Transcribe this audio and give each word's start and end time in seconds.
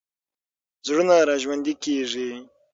زړونه 0.85 1.15
راژوندي 1.29 1.73
کېږي. 1.83 2.29